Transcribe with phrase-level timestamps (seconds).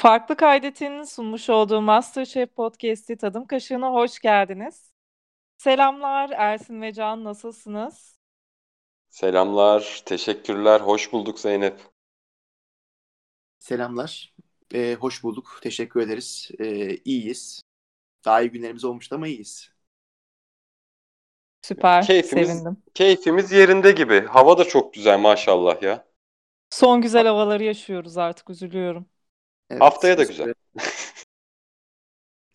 [0.00, 4.92] Farklı Kaydet'in sunmuş olduğu MasterChef Podcast'i Tadım Kaşığı'na hoş geldiniz.
[5.56, 8.18] Selamlar Ersin ve Can nasılsınız?
[9.08, 10.80] Selamlar, teşekkürler.
[10.80, 11.80] Hoş bulduk Zeynep.
[13.58, 14.34] Selamlar.
[14.74, 15.60] Ee, hoş bulduk.
[15.62, 16.50] Teşekkür ederiz.
[16.58, 17.62] Ee, iyiyiz.
[18.24, 19.70] Daha iyi günlerimiz olmuştu ama iyiyiz.
[21.62, 22.82] Süper, Keyfimiz, sevindim.
[22.94, 24.26] keyfimiz yerinde gibi.
[24.26, 26.08] Hava da çok güzel maşallah ya.
[26.70, 29.06] Son güzel havaları yaşıyoruz artık, üzülüyorum.
[29.70, 30.54] Evet, Haftaya da güzel.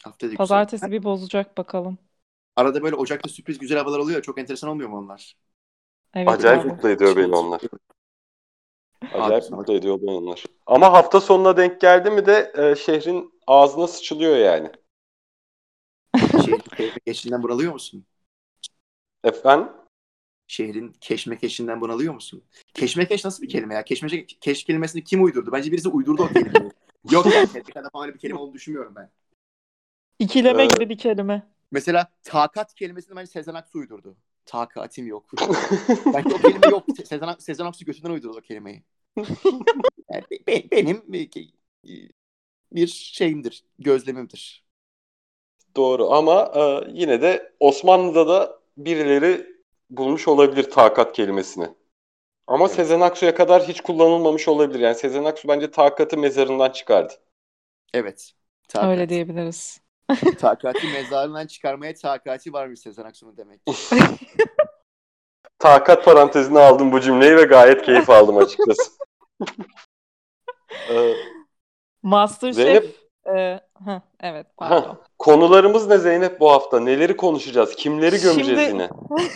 [0.04, 0.38] Haftaya da güzel.
[0.38, 1.98] Pazartesi bir bozacak bakalım.
[2.56, 4.22] Arada böyle Ocak'ta sürpriz güzel havalar oluyor.
[4.22, 5.36] Çok enteresan olmuyor mu onlar?
[6.14, 6.68] Evet Acayip abi.
[6.68, 7.62] mutlu ediyor beni onlar.
[9.14, 10.44] Acayip mutlu ediyor beni onlar.
[10.66, 14.72] Ama hafta sonuna denk geldi mi de e, şehrin ağzına sıçılıyor yani.
[16.46, 18.06] Şehrin keşmekeşinden bunalıyor musun?
[19.24, 19.70] Efendim?
[20.48, 22.44] Şehrin keşmekeşinden bunalıyor musun?
[22.74, 23.84] Keşmekeş nasıl bir kelime ya?
[23.84, 25.52] Keşmekeş keş kelimesini kim uydurdu?
[25.52, 26.72] Bence birisi uydurdu o kelimeyi.
[27.12, 29.12] Yok yani tedbirkada falan öyle bir kelime olduğunu düşünmüyorum ben.
[30.20, 30.76] İkileme Evet.
[30.76, 31.48] gibi bir kelime.
[31.72, 34.16] Mesela takat kelimesini bence Sezen Aksu uydurdu.
[34.46, 35.26] Takatim yok.
[36.14, 36.88] Belki o kelime yok.
[36.88, 38.84] Se- Sezen, Ak- Sezen Aksu götünden uydurdu o kelimeyi.
[40.12, 41.30] Yani be- be- benim bir-
[42.72, 44.66] bir şeyimdir, gözlemimdir.
[45.76, 49.48] Doğru ama e, yine de Osmanlı'da da birileri
[49.90, 51.68] bulmuş olabilir takat kelimesini.
[52.48, 52.76] Ama Evet.
[52.76, 54.80] Sezen Aksu'ya kadar hiç kullanılmamış olabilir.
[54.80, 57.14] Yani Sezen Aksu bence takatı mezarından çıkardı.
[57.94, 58.32] Evet.
[58.68, 58.90] Takat.
[58.90, 59.82] Öyle diyebiliriz.
[60.40, 63.62] Takati mezarından çıkarmaya takati varmış Sezen Aksu'nun demek.
[65.60, 68.92] Takat parantezine aldım bu cümleyi ve gayet keyif aldım açıkçası.
[70.90, 71.14] Ee,
[72.04, 72.58] Masterchef.
[72.66, 75.02] Zeynep- e, heh, evet pardon.
[75.20, 76.80] konularımız ne Zeynep bu hafta?
[76.80, 77.76] Neleri konuşacağız?
[77.76, 78.90] Kimleri gömeceğiz Şimdi- yine?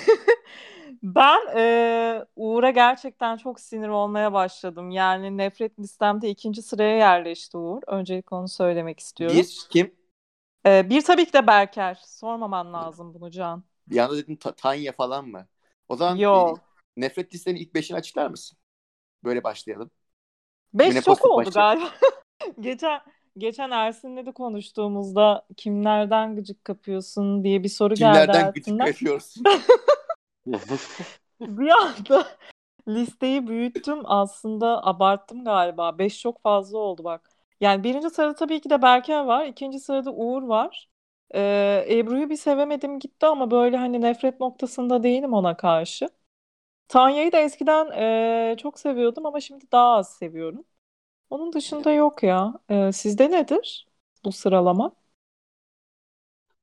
[1.16, 4.92] Ben e, Uğur'a gerçekten çok sinir olmaya başladım.
[4.92, 7.82] Yani nefret listemde ikinci sıraya yerleşti Uğur.
[7.88, 9.38] Öncelikle onu söylemek istiyorum.
[9.38, 9.96] Bir kim?
[10.66, 12.02] E, bir tabii ki de Berker.
[12.06, 13.64] Sormaman lazım bunu Can.
[13.88, 15.48] Bir anda dedim Ta- Tanya falan mı?
[15.90, 16.60] O zaman Yok.
[16.98, 18.58] bir nefret listenin ilk beşini açıklar mısın?
[19.24, 19.92] Böyle başlayalım.
[20.74, 21.84] Beş Yine çok oldu başlayalım.
[21.84, 21.94] galiba.
[22.62, 23.02] geçen
[23.38, 29.60] geçen Ersin'le de konuştuğumuzda kimlerden gıcık kapıyorsun diye bir soru geldi Kimlerden gıcık Ersin'den.
[31.42, 32.28] Bir anda
[32.88, 34.00] listeyi büyüttüm.
[34.06, 36.00] Aslında abarttım galiba.
[36.00, 37.30] Beş çok fazla oldu bak.
[37.62, 39.46] Yani birinci sırada tabii ki de Berker var.
[39.46, 40.90] İkinci sırada Uğur var.
[41.36, 46.10] Ee, Ebru'yu bir sevemedim gitti ama böyle hani nefret noktasında değilim ona karşı.
[46.88, 47.92] Tanya'yı da eskiden
[48.54, 50.66] e, çok seviyordum ama şimdi daha az seviyorum.
[51.30, 52.54] Onun dışında yok ya.
[52.70, 53.88] Ee, sizde nedir
[54.26, 54.96] bu sıralama?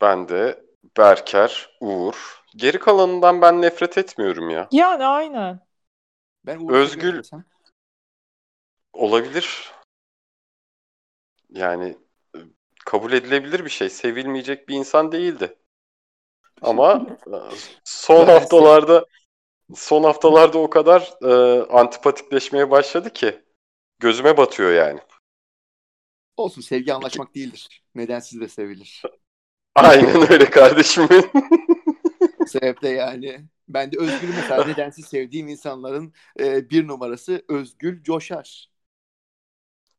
[0.00, 0.64] Ben de
[0.96, 2.43] Berker, Uğur.
[2.56, 4.68] Geri kalanından ben nefret etmiyorum ya.
[4.72, 5.60] Yani aynen.
[6.46, 7.44] Ben Özgül- desem.
[8.92, 9.72] Olabilir.
[11.50, 11.96] Yani
[12.36, 12.38] e,
[12.84, 13.90] kabul edilebilir bir şey.
[13.90, 15.58] Sevilmeyecek bir insan değildi.
[16.62, 17.36] Ama e,
[17.84, 19.06] son haftalarda
[19.74, 23.42] son haftalarda o kadar e, antipatikleşmeye başladı ki
[23.98, 25.00] gözüme batıyor yani.
[26.36, 27.82] Olsun sevgi anlaşmak değildir.
[27.94, 29.02] Nedensiz de sevilir.
[29.74, 31.30] Aynen öyle kardeşim benim.
[32.44, 38.70] Bu sebeple yani ben de Özgül'ü mesela nedensiz sevdiğim insanların e, bir numarası Özgül Coşar.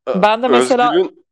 [0.08, 1.26] Ben de mesela- Özgül'ün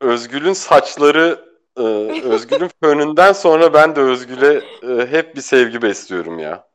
[0.00, 1.44] Özgül'ün saçları
[1.76, 1.80] e,
[2.22, 6.68] Özgül'ün fönünden sonra ben de Özgül'e e, hep bir sevgi besliyorum ya.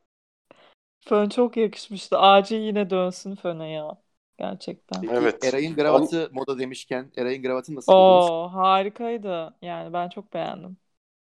[1.08, 2.18] Fön çok yakışmıştı.
[2.18, 4.02] Acil yine dönsün föne ya.
[4.38, 5.02] Gerçekten.
[5.12, 5.44] Evet.
[5.44, 8.30] Eray'ın gravatı moda demişken Eray'ın gravatını nasıl buldunuz?
[8.30, 9.54] Oo harikaydı.
[9.62, 10.76] Yani ben çok beğendim.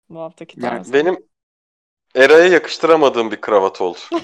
[0.08, 0.92] Bu haftaki Yani tarzı.
[0.92, 1.33] Benim
[2.16, 3.98] Eray'a yakıştıramadığım bir kravat oldu.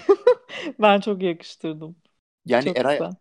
[0.78, 1.96] Ben çok yakıştırdım.
[2.46, 3.12] Yani Çok Eray güzel.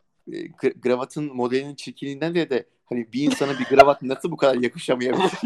[0.64, 5.32] e, gravatın modelinin çirkinliğinden bile de hani bir insana bir gravat nasıl bu kadar yakışamayabilir?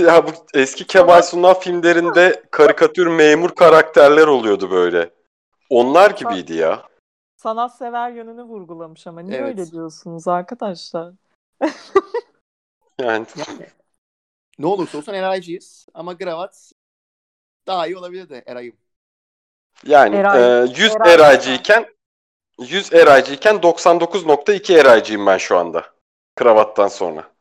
[0.00, 5.10] Ya bu eski Kemal Sunal filmlerinde karikatür memur karakterler oluyordu böyle.
[5.70, 6.82] Onlar gibiydi ya.
[7.36, 9.48] Sanatsever yönünü vurgulamış ama niye Evet.
[9.48, 11.12] öyle diyorsunuz arkadaşlar?
[13.00, 13.68] Yani Yani
[14.58, 16.72] ne olursa olsun Eray'cıyız ama gravat
[17.66, 18.76] daha iyi olabilir de Eray'ım.
[19.86, 21.86] yani Eray- e, 100 Eray- eraycıyken
[22.60, 25.86] 100 eraycıyken 99.2 eraycıyım ben şu anda.
[26.36, 27.32] Kravattan sonra.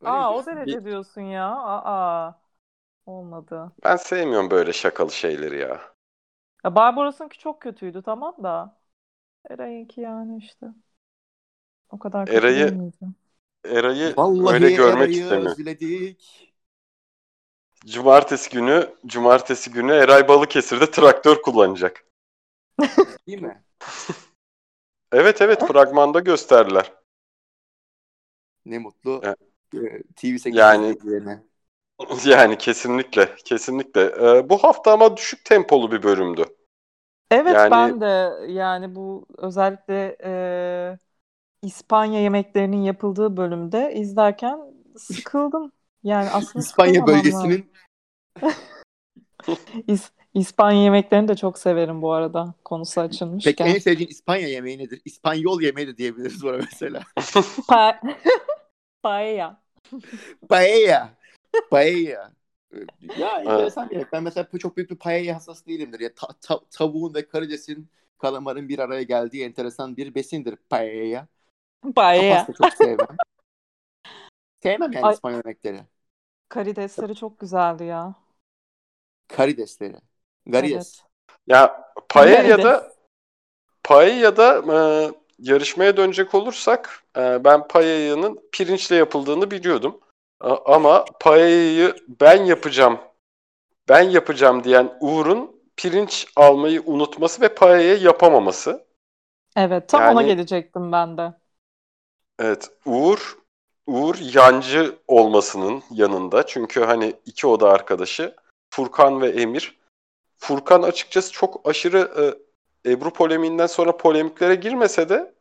[0.00, 1.56] Öyle Aa o derece diyorsun ya.
[1.56, 2.40] Aa.
[3.06, 3.72] Olmadı.
[3.84, 5.80] Ben sevmiyorum böyle şakalı şeyleri ya.
[6.64, 8.78] Ya Barbaros'unki çok kötüydü tamam da.
[9.50, 10.66] Eray'ınki yani işte.
[11.90, 13.06] O kadar kötü Eray'ı- değil miydi?
[13.70, 15.52] Eray'ı Vallahi öyle görmek Eray'ı istemiyorum.
[15.52, 16.52] özledik.
[17.86, 22.04] Cumartesi günü, cumartesi günü Eray Balıkesir'de traktör kullanacak.
[23.26, 23.62] Değil mi?
[25.12, 26.92] Evet evet fragmanda gösterdiler.
[28.64, 29.36] Ne mutlu Evet.
[29.74, 30.98] e, TV8 Yani-.
[32.26, 34.00] Yani kesinlikle, kesinlikle.
[34.02, 36.44] Ee, bu hafta ama düşük tempolu bir bölümdü.
[37.30, 40.30] Evet Yani- ben de yani bu özellikle e,
[41.66, 44.58] İspanya yemeklerinin yapıldığı bölümde izlerken
[44.96, 45.72] sıkıldım.
[46.02, 47.70] Yani aslında İspanya bölgesinin.
[49.88, 53.52] İs- İspanya yemeklerini de çok severim bu arada konusu açılmışken.
[53.52, 55.00] peki en sevdiğin İspanya yemeği nedir?
[55.04, 57.02] İspanyol yemeği de diyebiliriz buna mesela.
[57.68, 58.00] Pa-
[59.02, 59.62] Paella.
[60.48, 61.10] Paella.
[61.70, 62.32] Paella.
[63.18, 64.12] Ya enteresan bir yemek.
[64.12, 66.00] Ben mesela çok büyük bir paella hastası değilimdir.
[66.00, 67.88] Ya ta- ta- tavuğun ve karidesin,
[68.18, 71.28] kalamarın bir araya geldiği enteresan bir besindir paella.
[71.94, 72.46] Paella.
[72.46, 73.06] Pasta çok sevmem.
[74.62, 75.80] sevmem yani Ay- İspanyol yemekleri.
[76.48, 78.14] Karidesleri çok güzeldi ya.
[79.28, 79.96] Karidesleri.
[80.46, 81.02] Garides.
[81.46, 82.92] Ya paella'da
[83.84, 84.78] paella'da e,
[85.38, 90.00] yarışmaya dönecek olursak e, ben paella'nın pirinçle yapıldığını biliyordum.
[90.40, 92.98] A- ama paella'yı ben yapacağım,
[93.88, 98.86] ben yapacağım diyen Uğur'un pirinç almayı unutması ve paella yapamaması.
[99.56, 101.32] Evet tam ona Yani- gelecektim ben de.
[102.38, 103.36] Evet, Uğur
[103.86, 106.46] Uğur yancı olmasının yanında.
[106.46, 108.34] Çünkü hani iki oda arkadaşı
[108.70, 109.78] Furkan ve Emir.
[110.38, 112.34] Furkan açıkçası çok aşırı
[112.84, 115.34] e, Ebru polemiğinden sonra polemiklere girmese de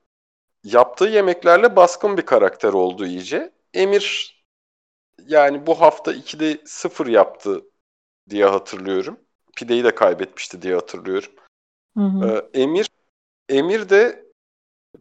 [0.63, 3.51] yaptığı yemeklerle baskın bir karakter oldu iyice.
[3.73, 4.35] Emir
[5.27, 7.65] yani bu hafta 2'de 0 yaptı
[8.29, 9.19] diye hatırlıyorum.
[9.55, 11.31] Pideyi de kaybetmişti diye hatırlıyorum.
[11.97, 12.47] Hı hı.
[12.53, 12.89] Ee, Emir
[13.49, 14.24] Emir de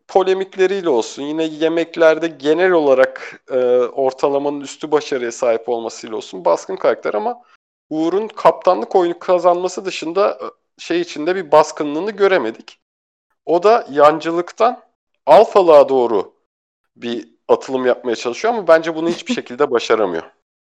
[0.09, 7.15] polemikleriyle olsun yine yemeklerde genel olarak e, ortalamanın üstü başarıya sahip olmasıyla olsun baskın karakter
[7.15, 7.43] ama
[7.91, 10.45] Uğur'un kaptanlık oyunu kazanması dışında e,
[10.79, 12.79] şey içinde bir baskınlığını göremedik.
[13.47, 14.83] O da yancılıktan
[15.27, 16.35] alfalığa doğru
[16.97, 20.23] bir atılım yapmaya çalışıyor ama bence bunu hiçbir şekilde başaramıyor.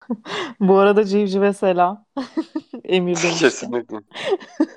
[0.59, 2.05] Bu arada civcive selam.
[2.83, 3.49] Emir demişken.
[3.49, 3.97] Kesinlikle.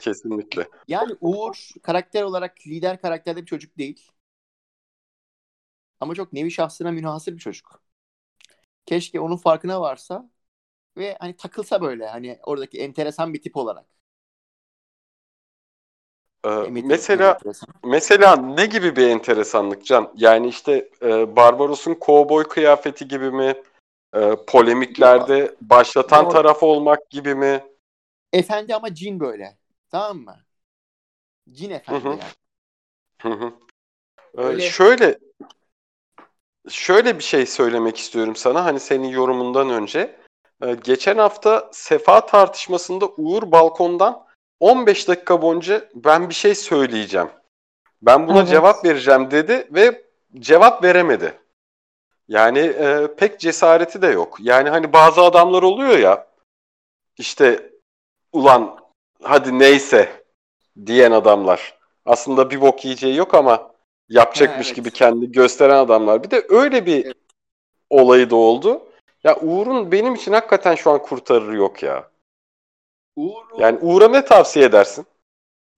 [0.01, 0.69] Kesinlikle.
[0.89, 4.11] Yani Uğur karakter olarak lider karakterde bir çocuk değil.
[6.03, 7.83] Ama çok nevi şahsına münhasır bir çocuk.
[8.87, 10.31] Keşke onun farkına varsa
[10.97, 13.87] ve hani takılsa böyle hani oradaki enteresan bir tip olarak.
[16.47, 16.51] Ee,
[16.85, 17.69] mesela enteresan.
[17.85, 20.13] Mesela ne gibi bir enteresanlık Can?
[20.17, 23.63] Yani işte e, Barbaros'un kovboy kıyafeti gibi mi?
[24.15, 26.33] E, polemiklerde başlatan Yok.
[26.33, 27.65] taraf olmak gibi mi?
[28.33, 29.59] Efendi ama cin böyle.
[29.91, 30.37] Tamam mı?
[31.53, 32.13] Cin efendi Hı hı.
[32.13, 32.33] yani.
[33.23, 33.53] Hı hı.
[34.39, 35.19] Ee, Öyle- şöyle
[36.69, 40.17] şöyle bir şey söylemek istiyorum sana hani senin yorumundan önce.
[40.63, 44.27] Ee, geçen hafta sefa tartışmasında Uğur balkondan
[44.61, 47.31] 15 dakika boyunca ben bir şey söyleyeceğim.
[48.03, 48.49] Ben buna Evet.
[48.49, 50.05] cevap vereceğim dedi ve
[50.39, 51.39] cevap veremedi.
[52.29, 54.37] Yani e, pek cesareti de yok.
[54.41, 56.27] Yani hani bazı adamlar oluyor ya
[57.19, 57.71] işte
[58.33, 58.79] ulan
[59.23, 60.23] hadi neyse
[60.87, 61.79] diyen adamlar.
[62.07, 63.72] Aslında bir bok yiyeceği yok ama
[64.13, 64.77] yapacakmış evet.
[64.77, 66.23] gibi kendi gösteren adamlar.
[66.23, 67.17] Bir de öyle bir Evet.
[67.91, 68.83] olayı da oldu.
[69.25, 72.11] Ya Uğur'un benim için hakikaten şu an kurtarırı yok ya.
[73.17, 75.07] Uğur'u, Yani Uğur'a ne tavsiye edersin?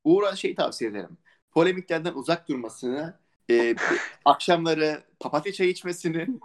[0.04, 1.18] Uğur'a şey tavsiye ederim.
[1.50, 3.14] Polemiklerden uzak durmasını,
[3.50, 3.74] e,
[4.24, 6.26] akşamları papatya çayı içmesini,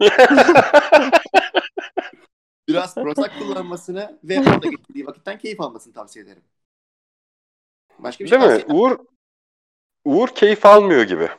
[2.67, 6.43] biraz Prozac kullanmasını ve orada geçirdiği vakitten keyif almasını tavsiye ederim.
[7.99, 8.57] Başka bir şey Değil mi?
[8.57, 8.97] tavsiye Uğur
[10.05, 11.29] Uğur keyif almıyor gibi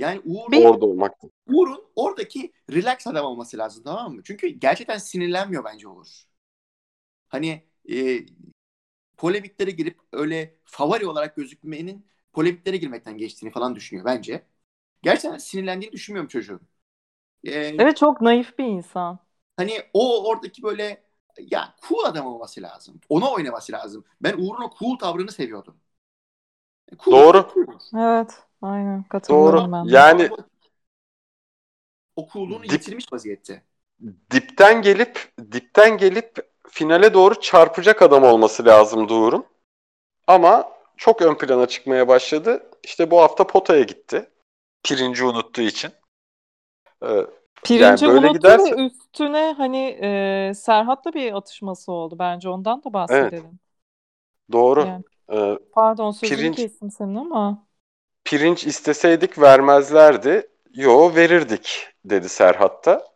[0.00, 1.30] Yani Uğur, Bir- orada olmaktan.
[1.48, 4.22] Uğur'un oradaki relax adam olması lazım tamam mı?
[4.24, 6.24] Çünkü gerçekten sinirlenmiyor bence Uğur.
[7.28, 8.18] Hani e,
[9.16, 14.46] polemiklere girip öyle favori olarak gözükmenin polemiklere girmekten geçtiğini falan düşünüyor bence.
[15.02, 16.60] Gerçekten sinirlendiğini düşünmüyorum çocuğun.
[17.48, 19.18] E, Evet çok naif bir insan.
[19.56, 21.04] Hani o oradaki böyle
[21.38, 23.00] ya cool adam olması lazım.
[23.08, 24.04] Ona oynaması lazım.
[24.22, 25.80] Ben Uğur'un o cool tavrını seviyordum.
[26.98, 27.48] Cool, Doğru.
[27.54, 27.78] cool.
[27.96, 29.72] Evet aynen katılıyorum Doğru.
[29.72, 29.88] ben.
[29.88, 29.92] de.
[29.96, 30.30] Yani
[32.16, 33.62] o cool'luğunu Dip- yitirmiş vaziyette.
[34.30, 39.46] dipten gelip dipten gelip finale doğru çarpacak adam olması lazım Uğur'un.
[40.26, 42.70] Ama çok ön plana çıkmaya başladı.
[42.84, 44.30] İşte bu hafta potaya gitti.
[44.82, 45.90] Pirinci unuttuğu için.
[47.02, 47.26] Ee,
[47.64, 52.16] Pirinci böyle unuttu giderse- üstüne hani e, Serhat'la bir atışması oldu.
[52.18, 53.58] Bence ondan da bahsedelim.
[54.52, 54.80] doğru.
[54.86, 55.04] Yani.
[55.32, 57.66] Ee, Pardon sözünü Pirinç- kestim senin ama.
[58.30, 60.48] Pirinç isteseydik vermezlerdi.
[60.74, 63.06] Yo verirdik dedi Serhat da.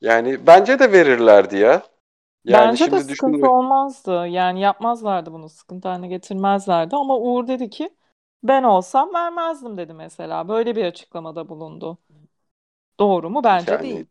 [0.00, 1.82] Yani bence de verirlerdi ya.
[2.44, 3.52] Yani Bence de şimdi sıkıntı düşünüyorum.
[3.52, 4.26] olmazdı.
[4.28, 5.48] Yani yapmazlardı bunu.
[5.48, 6.96] Sıkıntı haline getirmezlerdi.
[6.96, 7.96] Ama Uğur dedi ki
[8.42, 10.48] Ben olsam vermezdim dedi mesela.
[10.48, 11.98] Böyle bir açıklamada bulundu.
[13.00, 13.44] Doğru mu?
[13.44, 14.06] Bence Yani değil.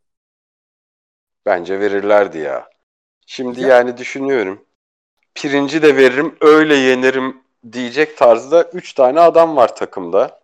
[1.45, 2.69] bence verirlerdi ya.
[3.27, 4.65] Şimdi Ya- yani düşünüyorum.
[5.35, 7.40] Pirinci de veririm, öyle yenerim
[7.71, 10.41] diyecek tarzda 3 tane adam var takımda.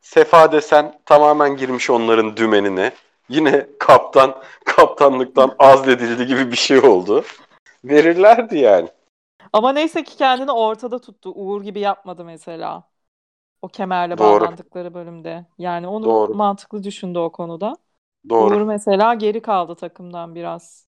[0.00, 2.92] Sefa desen tamamen girmiş onların dümenine.
[3.28, 7.24] Yine kaptan kaptanlıktan azledildi gibi bir şey oldu.
[7.84, 8.88] Verirlerdi yani.
[9.52, 11.32] Ama neyse ki kendini ortada tuttu.
[11.34, 12.88] Uğur gibi yapmadı mesela.
[13.62, 14.44] O kemerle Doğru.
[14.44, 15.46] bağlandıkları bölümde.
[15.58, 16.34] Yani onu Doğru.
[16.34, 17.76] mantıklı düşündü o konuda.
[18.28, 18.54] Doğru.
[18.54, 20.86] Uğur mesela geri kaldı takımdan biraz.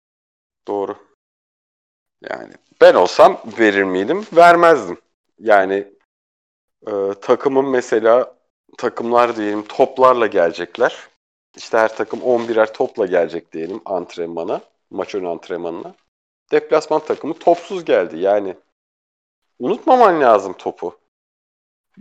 [0.69, 0.97] Doğru.
[2.31, 4.27] Yani ben olsam verir miydim?
[4.33, 4.99] Vermezdim.
[5.39, 5.93] Yani
[6.87, 8.35] e, takımın mesela
[8.79, 11.09] takımlar diyelim toplarla gelecekler.
[11.57, 14.61] İşte her takım 11'er topla gelecek diyelim antrenmana,
[14.91, 15.95] maç önü antrenmanına.
[16.53, 18.19] Deplasman takımı topsuz geldi.
[18.19, 18.57] Yani
[19.59, 20.99] unutmaman lazım topu.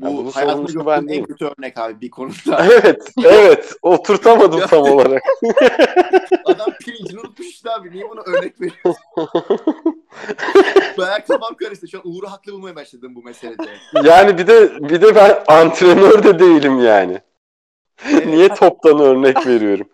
[0.02, 2.66] Ya Bu hayatımda sorumlusu gördüğüm ben en kötü örnek abi bir konuda.
[2.72, 3.74] Evet, evet.
[3.82, 5.24] Oturtamadım tam olarak.
[6.46, 7.92] Adam pirincini unutmuş işte abi.
[7.92, 8.96] Niye buna örnek veriyorsun?
[10.98, 11.88] Bayağı kafam karıştı.
[11.88, 13.70] Şu an Uğur'u haklı bulmaya başladım bu meselede.
[14.04, 17.22] Yani bir de bir de ben antrenör de değilim yani.
[18.10, 18.26] Evet.
[18.26, 19.90] Niye toptan örnek veriyorum?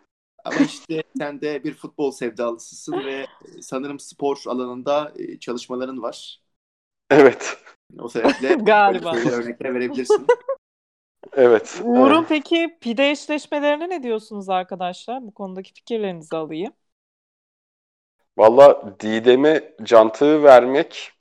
[0.45, 3.25] Ama işte sen de bir futbol sevdalısısın ve
[3.61, 6.39] sanırım spor alanında e, çalışmaların var.
[7.09, 7.57] Evet.
[7.99, 9.15] O sebeple Galiba.
[9.15, 10.27] örnekler verebilirsin.
[11.33, 11.81] Evet.
[11.83, 12.25] Uğur'un Evet.
[12.29, 15.21] peki pide eşleşmelerine ne diyorsunuz arkadaşlar?
[15.27, 16.73] Bu konudaki fikirlerinizi alayım.
[18.37, 21.11] Valla Didem'e cantığı vermek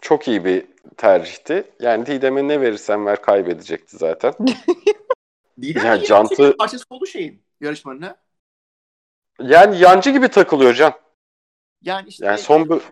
[0.00, 0.66] çok iyi bir
[0.96, 1.64] tercihti.
[1.80, 4.32] Yani Didem'e ne verirsen ver kaybedecekti zaten.
[5.60, 8.16] Didem Ya yine Cantı- parçası oldu şeyin yarışmanın ha.
[9.40, 10.92] Yani yancı gibi takılıyor Can.
[11.82, 12.82] Yani işte Yani son bö-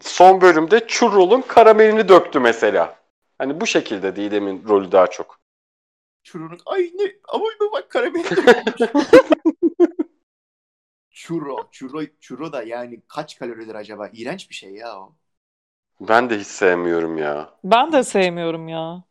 [0.00, 2.96] son bölümde Churro'nun karamelini döktü mesela.
[3.38, 5.40] Hani bu şekilde Didem'in rolü daha çok.
[6.24, 8.24] Churro'nun ay ne ama bak karamel.
[11.10, 14.08] Churro, churro, churro da yani kaç kaloridir acaba?
[14.12, 15.16] İğrenç bir şey ya o.
[16.00, 17.54] Ben de hiç sevmiyorum ya.
[17.64, 19.04] Ben de sevmiyorum ya.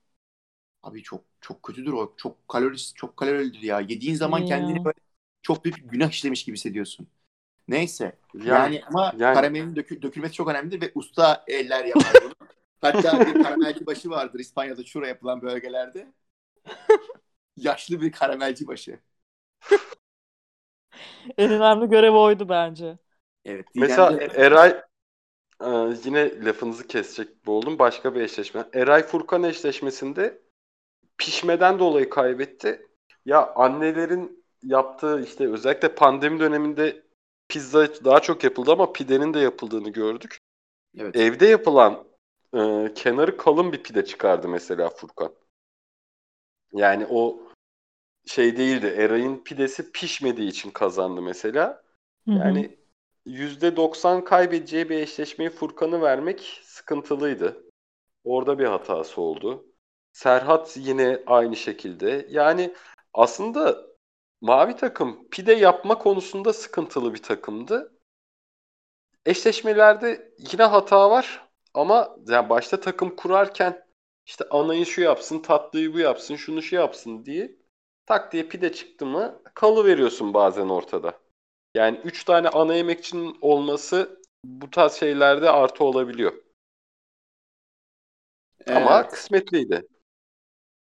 [0.84, 2.14] Abi çok çok kötüdür o.
[2.18, 3.80] Çok kalorisi çok kalorilidir ya.
[3.80, 4.46] Yediğin zaman Ya.
[4.46, 5.00] kendini böyle
[5.42, 7.08] çok büyük bir günah işlemiş gibi hissediyorsun.
[7.70, 8.16] Neyse.
[8.34, 12.34] Yani, Yani, ama yani- karamelin dökü- dökülmesi çok önemlidir ve usta eller yapar bunu.
[12.82, 16.08] Hatta bir karamelci başı vardır İspanya'da şura yapılan bölgelerde.
[17.58, 19.00] Yaşlı bir karamelci başı.
[21.38, 22.98] En önemli görev oydu bence.
[23.46, 23.66] Evet.
[23.76, 24.70] Mesela Didem'de- Eray
[25.62, 25.70] e,
[26.06, 27.80] yine lafınızı kesecek bu oldum.
[27.80, 28.66] Başka bir eşleşme.
[28.74, 30.42] Eray Furkan eşleşmesinde
[31.18, 32.88] pişmeden dolayı kaybetti.
[33.26, 37.04] Ya annelerin yaptığı işte özellikle pandemi döneminde
[37.50, 40.38] pizza daha çok yapıldı ama pidenin de yapıldığını gördük.
[40.98, 41.16] evet.
[41.16, 42.08] Evde yapılan
[42.54, 45.34] e, kenarı kalın bir pide çıkardı mesela Furkan.
[46.74, 47.40] Yani o
[48.26, 48.96] şey değildi.
[48.98, 51.84] Eray'ın pidesi pişmediği için kazandı mesela.
[52.28, 52.78] Yani
[53.26, 57.64] %90 kaybedeceği bir eşleşmeyi Furkan'ı vermek sıkıntılıydı.
[58.24, 59.66] Orada bir hatası oldu.
[60.12, 62.28] Serhat yine aynı şekilde.
[62.30, 62.74] Yani
[63.14, 63.89] aslında
[64.42, 67.94] mavi takım pide yapma konusunda sıkıntılı bir takımdı.
[69.26, 73.86] Eşleşmelerde yine hata var ama yani başta takım kurarken
[74.26, 77.56] işte anayı şu yapsın, tatlıyı bu yapsın, şunu şu yapsın diye
[78.06, 81.20] tak diye pide çıktı mı kalı veriyorsun bazen ortada.
[81.76, 86.34] Yani 3 tane ana yemekçinin olması bu tarz şeylerde artı olabiliyor.
[88.68, 89.12] Ama Evet.
[89.12, 89.88] kısmetliydi.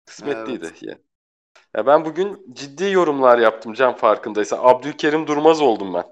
[0.07, 0.73] Kısmetliydi.
[0.83, 0.99] Ya.
[1.77, 4.59] Ya ben bugün ciddi yorumlar yaptım Can farkındaysa.
[4.63, 6.05] Abdülkerim Durmaz oldum ben.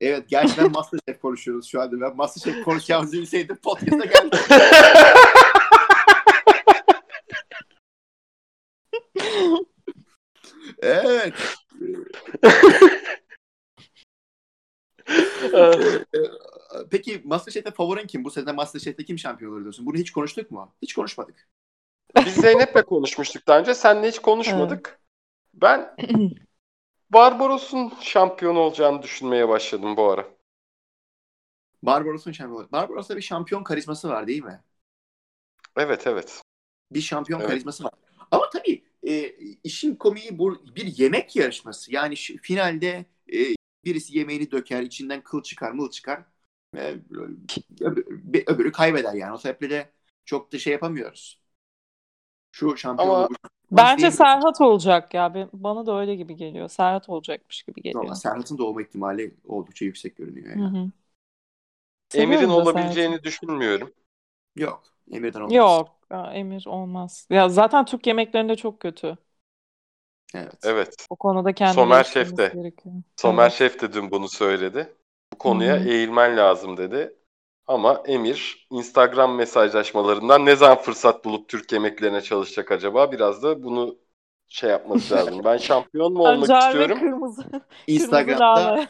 [0.00, 2.00] Evet gerçekten Masterchef konuşuyoruz şu anda.
[2.00, 4.38] Ben Masterchef konuşacağımızı bilseydim podcast'a geldim.
[10.82, 11.34] evet.
[16.90, 18.24] Peki Masterchef'te favorin kim?
[18.24, 19.86] Bu sene Masterchef'te kim şampiyon olur diyorsun?
[19.86, 20.74] Bunu hiç konuştuk mu?
[20.82, 21.48] Hiç konuşmadık.
[22.26, 23.74] Biz Zeynep'le konuşmuştuk daha önce.
[23.74, 25.01] Seninle hiç konuşmadık.
[25.54, 25.96] Ben
[27.10, 30.26] Barbaros'un şampiyon olacağını düşünmeye başladım bu ara.
[31.82, 32.72] Barbaros'un şampiyonu.
[32.72, 34.60] Barbaros'ta bir şampiyon karizması var değil mi?
[35.76, 36.42] Evet evet.
[36.92, 37.48] Bir şampiyon Evet.
[37.48, 37.92] karizması var.
[38.30, 39.28] Ama tabii e,
[39.64, 41.92] işin komiği bu bir yemek yarışması.
[41.94, 43.38] Yani şu, finalde e,
[43.84, 46.24] birisi yemeğini döker, içinden kıl çıkar, mıl çıkar.
[46.76, 46.94] E,
[47.80, 49.32] öbürü, öbürü kaybeder yani.
[49.32, 49.92] O sebeple de
[50.24, 51.40] çok da şey yapamıyoruz.
[52.52, 53.34] Şu şampiyon Ama- bu-
[53.72, 54.12] Bence değil.
[54.12, 55.48] Serhat olacak ya.
[55.52, 56.68] Bana da öyle gibi geliyor.
[56.68, 58.04] Serhat olacakmış gibi geliyor.
[58.04, 60.56] Valla Serhat'ın da olma ihtimali oldukça yüksek görünüyor.
[60.56, 60.78] Yani.
[60.78, 60.90] hı.
[62.14, 63.94] Emir'in Seviyorum da olabileceğini düşünmüyorum.
[64.56, 64.82] Yok.
[65.10, 65.54] Emir'den olmaz.
[65.54, 65.88] Yok.
[66.10, 67.26] ya Emir olmaz.
[67.30, 69.16] Ya zaten Türk yemeklerinde çok kötü.
[70.34, 70.58] Evet.
[70.64, 71.08] Evet.
[71.10, 72.52] O konuda kendini Somer geliştirmesi Şef de.
[72.52, 72.94] gerekiyor.
[73.16, 73.52] Somer Evet.
[73.52, 74.92] Şef de dün bunu söyledi.
[75.32, 75.88] Bu konuya hı.
[75.88, 77.16] eğilmen lazım dedi.
[77.66, 83.12] Ama Emir Instagram mesajlaşmalarından ne zaman fırsat bulup Türk yemeklerine çalışacak acaba?
[83.12, 83.98] Biraz da bunu
[84.48, 85.44] şey yapması lazım.
[85.44, 86.98] Ben şampiyon mu olmak ve istiyorum?
[86.98, 87.42] kırmızı.
[87.50, 88.86] kırmızı Instagram'da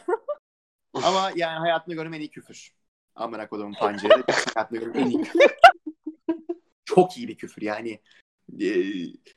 [0.93, 2.73] ama yani hayatımda gördüğüm en iyi küfür.
[3.15, 4.23] Amına kodumun pancarı.
[4.55, 5.51] hayatımda gördüğüm en iyi küfür.
[6.85, 7.99] Çok iyi bir küfür yani.
[8.61, 8.83] Ee,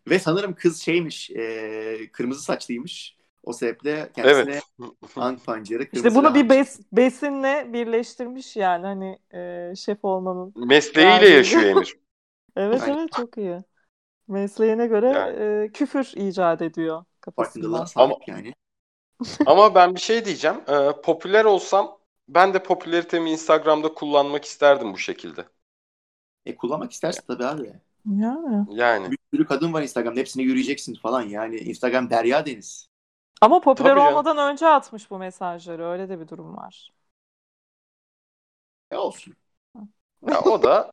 [0.09, 3.17] ve sanırım kız şeymiş, e, kırmızı saçlıymış.
[3.47, 4.63] O sebeple kendisine Evet.
[5.17, 10.55] Ang pancarı kırmızı İşte bunu bir bes, besinle birleştirmiş yani hani e, şef olmanın.
[10.57, 11.97] Mesleğiyle yaşıyor Emir.
[12.57, 12.99] Evet Aynen.
[12.99, 13.63] evet çok iyi.
[14.29, 15.65] Mesleğine göre Yani.
[15.65, 17.87] e, küfür icat ediyor kafasında.
[17.87, 18.55] sahip yani.
[19.47, 20.57] Ama ben bir şey diyeceğim.
[20.69, 21.99] Ee, popüler olsam
[22.29, 25.45] ben de popülaritemi Instagram'da kullanmak isterdim bu şekilde.
[26.47, 27.73] E kullanmak istersin tabii abi.
[28.17, 28.67] Yani.
[28.71, 29.11] Yani.
[29.11, 30.21] Bir sürü kadın var Instagram'da.
[30.21, 31.23] Hepsine yürüyeceksin falan.
[31.23, 32.89] Yani Instagram derya deniz.
[33.41, 34.15] Ama popüler Tabii canım.
[34.15, 35.85] olmadan önce atmış bu mesajları.
[35.87, 36.93] Öyle de bir durum var.
[38.91, 39.35] E olsun.
[40.29, 40.91] Ya o da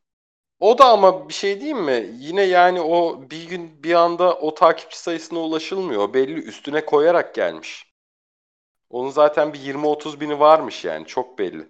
[0.60, 2.10] o da ama bir şey diyeyim mi?
[2.18, 6.14] Yine yani o bir gün bir anda o takipçi sayısına ulaşılmıyor.
[6.14, 7.92] Belli üstüne koyarak gelmiş.
[8.90, 11.68] Onun zaten bir 20-30 bini varmış yani çok belli.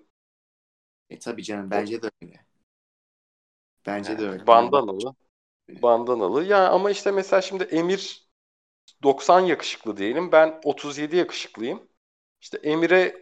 [1.11, 2.45] E tabii canım bence de öyle.
[3.87, 4.47] Bence de öyle.
[4.47, 5.15] Bandanalı.
[5.69, 6.45] Bandanalı.
[6.45, 8.24] Ya ama işte mesela şimdi Emir
[9.05, 10.33] 90 yakışıklı diyelim.
[10.33, 11.83] Ben 37 yakışıklıyım.
[12.43, 13.17] İşte Emir'e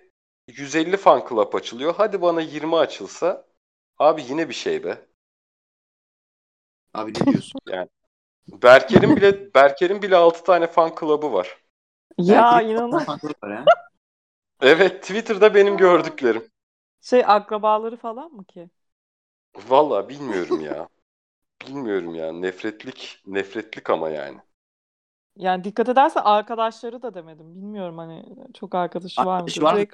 [0.48, 1.94] 150 fan club açılıyor.
[1.98, 3.46] Hadi bana 20 açılsa.
[3.98, 5.06] Abi yine bir şey be.
[6.94, 7.60] Abi ne diyorsun?
[8.62, 11.58] Berker'in bile Berker'in bile 6 tane fan club'ı var.
[12.18, 13.06] Ya inanın.
[14.62, 16.48] Evet, Twitter'da benim gördüklerim.
[17.00, 18.70] Şey akrabaları falan mı ki?
[19.68, 20.88] Vallahi bilmiyorum ya.
[21.66, 22.32] Bilmiyorum ya.
[22.32, 24.38] Nefretlik, nefretlik ama yani.
[25.36, 27.54] Yani dikkat ederse arkadaşları da demedim.
[27.54, 29.32] Bilmiyorum hani çok arkadaşı var mı?
[29.32, 29.86] Arkadaşı var mı?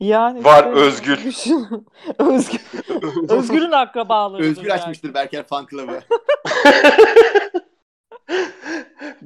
[0.00, 1.24] Yani Var, işte Özgür.
[1.24, 1.86] düşün.
[2.18, 2.60] Özgür.
[3.28, 4.42] Özgür'ün akrabaları.
[4.42, 6.00] Özgür açmıştır Berker fan club'ı.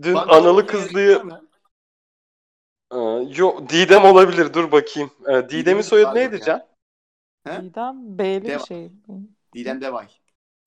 [0.02, 1.22] Dün Fan analı kızlıyı?
[2.92, 2.96] Ee,
[3.36, 4.54] yo Didem olabilir.
[4.54, 5.10] Dur bakayım.
[5.28, 6.40] Ee, Didem'in soyadı neydi.
[6.46, 6.66] Can?
[7.44, 7.62] He?
[7.62, 8.58] Didem B'li bir Deva.
[8.58, 8.92] şey.
[9.54, 10.06] Didem Devay.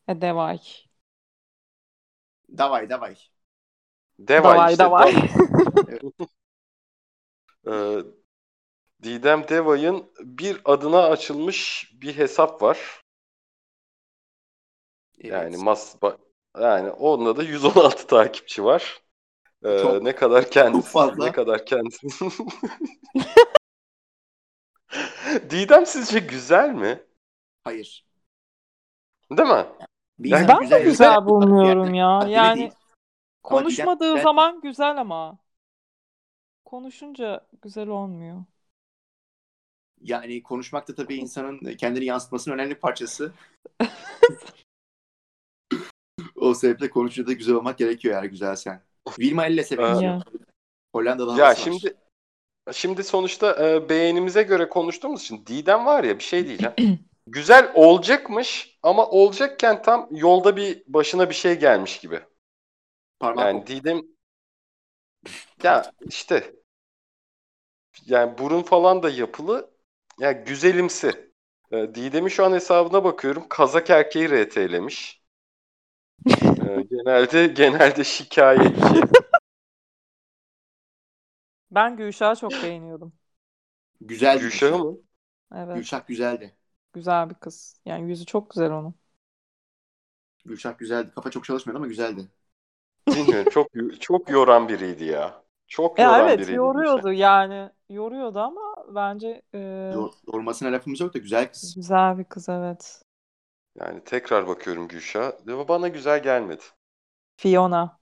[0.08, 0.60] E, Devay.
[2.58, 3.16] Davay davay.
[4.20, 4.84] Devay Davay işte.
[4.84, 5.14] davay.
[7.68, 7.98] Ee,
[9.04, 13.02] Didem Devay'ın bir adına açılmış bir hesap var.
[15.20, 15.32] Evet.
[15.34, 15.96] Yani mas
[16.60, 19.02] yani onda da 116 takipçi var.
[19.66, 21.26] Ee, Çok- ne kadar kendisi çok fazla.
[21.26, 22.08] ne kadar kendisi.
[25.50, 27.04] Didem sizce güzel mi?
[27.64, 28.06] Hayır.
[29.32, 29.66] Değil mi?
[30.20, 32.20] Yani Ben de güzel bulmuyorum ya.
[32.28, 32.72] Yani.
[33.44, 35.38] Konuşmadığı Didem- zaman güzel ama
[36.66, 38.44] konuşunca güzel olmuyor.
[40.02, 43.34] Yani konuşmak da tabii insanın kendini yansıtmasının önemli bir parçası.
[46.36, 48.82] o sebeple konuşunca da güzel olmak gerekiyor eğer güzelsen.
[49.20, 50.02] Vilma elle Ee, seviyorum.
[50.02, 50.20] Ya.
[50.96, 51.64] Hollanda'da Ya havası var.
[51.64, 51.98] şimdi
[52.72, 56.74] şimdi sonuçta e, beğenimize göre konuştuğumuz için Didem var ya bir şey diyeceğim.
[57.28, 62.20] Güzel olacakmış ama olacakken tam yolda bir başına bir şey gelmiş gibi.
[63.20, 64.02] Parmak Yani Didem
[65.64, 66.54] ya işte
[68.06, 69.72] yani burun falan da yapılı.
[70.20, 71.32] Ya güzelimsi.
[71.72, 73.46] E, Didem'in şu an hesabına bakıyorum.
[73.50, 75.22] Kazak erkeği RT'lemiş.
[76.62, 79.02] E, genelde genelde şikayetçi.
[81.72, 83.14] Ben Gülşah'ı çok beğeniyordum.
[84.02, 84.98] güzel Gülşah'ı mı?
[85.56, 85.84] Evet.
[85.84, 86.58] Gülşah güzeldi.
[86.94, 87.82] Güzel bir kız.
[87.86, 88.96] Yani yüzü çok güzel onun.
[90.46, 91.12] Gülşah güzeldi.
[91.16, 92.28] Kafa çok çalışmıyordu ama güzeldi.
[93.16, 93.52] Bilmiyorum.
[93.52, 93.68] Çok
[94.00, 95.44] çok yoran biriydi ya.
[95.68, 96.56] Çok yoran evet biriydi.
[96.56, 97.70] yoruyordu yani.
[97.90, 98.62] Yoruyordu ama
[98.96, 99.60] bence e,
[100.34, 101.76] yormasına lafımız yok da güzel kız.
[101.76, 103.02] güzel bir kız evet.
[103.80, 105.34] Yani tekrar bakıyorum Gülşah'a.
[105.68, 106.64] Bana güzel gelmedi.
[107.38, 108.00] Fiona.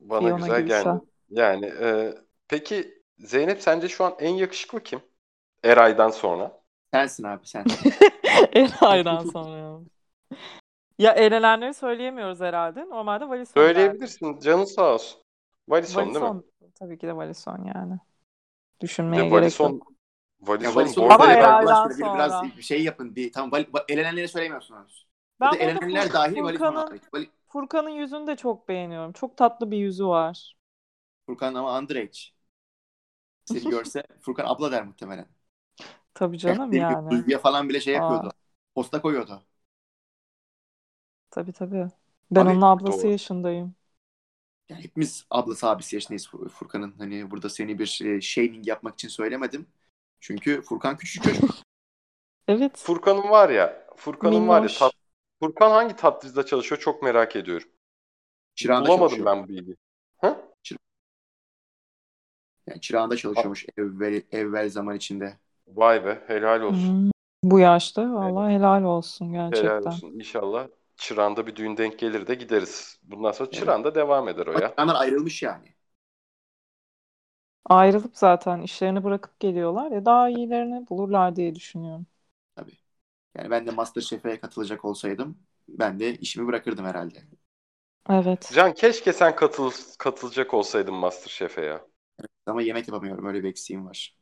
[0.00, 0.84] Bana Fiona güzel Gülşah.
[0.84, 1.04] gelmedi.
[1.30, 2.14] Yani e,
[2.48, 5.00] peki Zeynep sence şu an en yakışıklı kim?
[5.64, 6.62] Eray'dan sonra.
[6.94, 7.64] Sensin abi sen.
[8.52, 9.56] En aydan sonra.
[9.58, 9.80] Ya
[10.98, 12.88] elenenleri söyleyemiyoruz herhalde.
[12.88, 13.54] Normalde Valison.
[13.54, 14.38] Söyleyebilirsin.
[14.40, 15.22] Canın sağ olsun.
[15.68, 16.22] Valison değil mi?
[16.22, 16.44] Valison.
[16.74, 17.98] Tabii ki de Valison yani.
[18.80, 19.92] Düşünmeye gerek Valison yok.
[20.40, 22.14] Valison, Ya Valison'u bu arada Ama aşkına bir- sonra.
[22.14, 23.16] Biraz bir şey yapın.
[23.16, 25.06] Bir, tamam val- va- elenenleri söylemiyorsunuz.
[25.40, 27.00] Ben burada elenenler dahil Furkan'ın.
[27.12, 29.12] Vali- Furkan'ın yüzünü de çok beğeniyorum.
[29.12, 30.56] Çok tatlı bir yüzü var.
[31.26, 32.18] Furkan ama underage.
[33.44, 35.26] Seni görse Furkan abla der muhtemelen.
[36.14, 37.10] Tabii canım yani.
[37.10, 38.02] Duyguya falan bile şey Aa.
[38.02, 38.30] yapıyordu.
[38.74, 39.42] Posta koyuyordu.
[41.32, 41.88] Tabii tabii.
[42.30, 43.08] Ben Abi, onun ablası doğru.
[43.08, 43.76] yaşındayım.
[44.68, 46.94] Yani hepimiz ablası abisi yaşındayız Fur- Furkan'ın.
[46.98, 49.66] Hani burada seni bir e, shaming yapmak için söylemedim.
[50.20, 51.50] Çünkü Furkan küçük çocuk.
[52.48, 52.94] Evet.
[52.94, 54.92] Furkan'ın var ya, Furkan'ın var ya tat,
[55.40, 57.68] Furkan hangi tatlıyızda çalışıyor çok merak ediyorum.
[58.56, 59.76] Çırağında Bulamadım ben bu bilgiyi.
[60.18, 60.40] Ha?
[62.66, 65.38] Yani çırağında çalışıyormuş evvel, evvel zaman içinde.
[65.68, 66.94] Vay be, helal olsun.
[66.94, 67.10] Hmm,
[67.44, 69.70] Bu yaşta vallahi helal olsun gerçekten.
[69.70, 70.12] Helal olsun.
[70.14, 70.68] İnşallah
[71.02, 72.98] Çırağan'da bir düğün denk gelir de gideriz.
[73.02, 74.76] Bundan sonra Çırağan'da devam eder o ya.
[74.76, 75.74] çırağından ayrılmış yani.
[77.64, 82.06] Ayrılıp zaten işlerini bırakıp geliyorlar ya daha iyilerini bulurlar diye düşünüyorum.
[82.54, 82.78] Tabii.
[83.36, 85.38] Yani ben de Masterchef'e katılacak olsaydım
[85.68, 87.24] ben de işimi bırakırdım herhalde.
[88.08, 88.54] Evet.
[88.54, 91.86] Can keşke sen katıl katılacak olsaydın Masterchef'e ya.
[92.46, 93.26] Ama yemek yapamıyorum.
[93.26, 94.16] Öyle bir eksiğim var.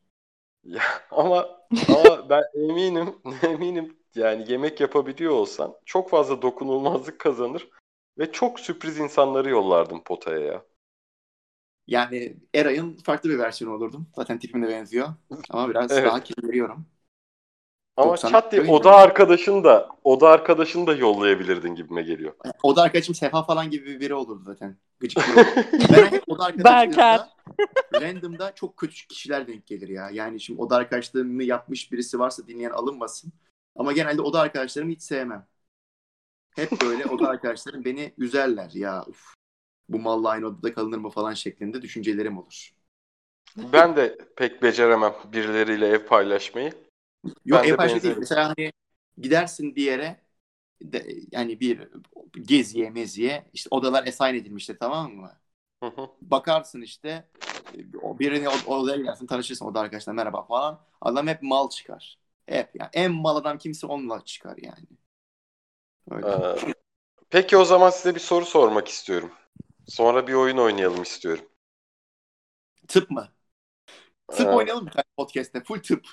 [0.64, 1.48] Ya ama
[1.88, 7.68] ama ben eminim eminim yani yemek yapabiliyor olsan çok fazla dokunulmazlık kazanır
[8.18, 10.64] ve çok sürpriz insanları yollardım potaya ya.
[11.87, 14.07] Yani Eray'ın farklı bir versiyonu olurdum.
[14.16, 15.09] Zaten tipime de benziyor.
[15.51, 16.07] Ama biraz Evet.
[16.07, 16.87] daha kilo veriyorum.
[17.96, 18.96] Ama 90 çat diye oda mi?
[18.96, 22.35] arkadaşın da oda arkadaşını da yollayabilirdin gibime geliyor.
[22.62, 24.77] O da arkadaşım Sefa falan gibi biri olurdu zaten.
[25.01, 25.25] Gıcık
[25.92, 27.29] ben hep oda arkadaşlarımda
[28.01, 30.11] random'da çok kötü kişiler denk gelir ya.
[30.12, 33.33] Yani şimdi oda arkadaşlığını yapmış birisi varsa dinleyen alınmasın.
[33.80, 35.48] Ama genelde oda arkadaşlarımı hiç sevmem.
[36.56, 39.04] Hep böyle oda arkadaşlarım beni üzerler ya.
[39.08, 39.34] Uf,
[39.88, 42.70] bu malla aynı odada kalınır mı falan şeklinde düşüncelerim olur.
[43.56, 46.72] Ben de pek beceremem birileriyle ev paylaşmayı.
[47.44, 48.16] Yok Ben ev paylaşma değil.
[48.18, 48.72] Mesela hani
[49.18, 50.20] gidersin bir yere
[50.82, 51.88] de, yani bir
[52.42, 55.40] geziye meziye işte odalar assign edilmiştir tamam mı?
[55.82, 56.10] Hı hı.
[56.22, 57.28] Bakarsın işte
[58.02, 60.80] o birini o- odaya gidersin tanışırsın oda arkadaşlar merhaba falan.
[61.02, 62.18] Adam hep mal çıkar.
[62.50, 64.86] Hep yani en mal adam kimse onunla çıkar yani.
[66.10, 66.28] Öyle.
[66.28, 66.74] Ee,
[67.30, 69.32] peki o zaman size bir soru sormak istiyorum.
[69.86, 71.44] Sonra bir oyun oynayalım istiyorum.
[72.88, 73.28] Tıp mı?
[74.28, 75.62] Tıp Ee, oynayalım bir tane podcast'te.
[75.64, 76.06] Full tıp.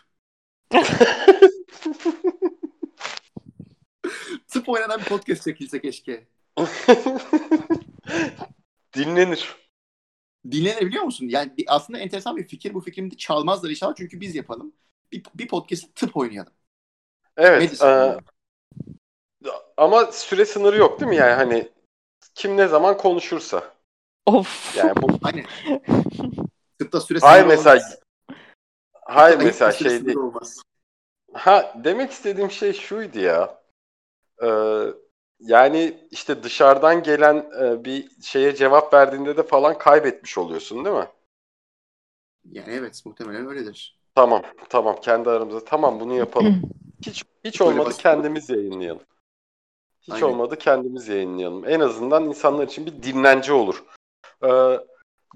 [4.47, 6.27] Tıp oynanan bir podcast çekilse keşke.
[8.95, 9.55] Dinlenir.
[10.51, 11.27] Dinlenir biliyor musun?
[11.29, 12.73] Yani aslında enteresan bir fikir.
[12.73, 14.73] Bu fikrimi de çalmazlar inşallah çünkü biz yapalım.
[15.11, 16.53] Bir, bir podcast'te tıp oynayalım.
[17.37, 17.81] Evet.
[17.83, 18.17] E,
[19.77, 21.15] ama süre sınırı yok değil mi?
[21.15, 21.71] Yani hani
[22.35, 23.73] kim ne zaman konuşursa.
[24.25, 24.75] Of.
[24.77, 25.45] Yani bu Aynen.
[26.79, 27.99] Tıpta süre Hayır sınırı mesela olmaz.
[29.05, 30.17] hayır Tıpta mesela şey değil.
[30.17, 30.61] olmaz.
[31.33, 33.61] Ha demek istediğim şey şuydu ya.
[34.43, 34.47] Ee,
[35.39, 41.07] yani işte dışarıdan gelen e, bir şeye cevap verdiğinde de falan kaybetmiş oluyorsun değil mi?
[42.51, 43.96] Yani evet muhtemelen öyledir.
[44.17, 45.65] Tamam, tamam kendi aramızda.
[45.65, 46.61] Tamam bunu yapalım.
[47.05, 49.03] Hiç hiç Böyle olmadı basit kendimiz yayınlayalım.
[50.01, 50.25] Hiç Aynen.
[50.25, 51.67] olmadı kendimiz yayınlayalım.
[51.67, 53.83] En azından insanlar için bir dinlence olur.
[54.43, 54.79] Ee,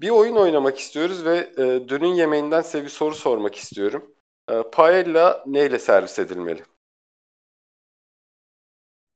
[0.00, 4.14] bir oyun oynamak istiyoruz ve e, dünün yemeğinden size bir soru sormak istiyorum.
[4.50, 6.64] Ee, paella neyle servis edilmeli?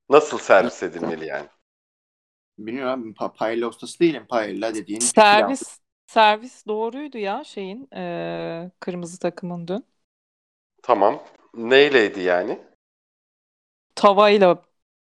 [0.08, 1.48] Nasıl servis edilmeli yani?
[2.58, 4.26] Bilmiyorum abi pa paella ustası değilim.
[4.28, 5.22] Paella dediğin pilav.
[5.22, 9.84] Servis servis doğruydu ya şeyin eee, kırmızı takımın dün.
[10.82, 11.22] Tamam.
[11.54, 12.58] Neyleydi yani?
[13.94, 14.62] Tavayla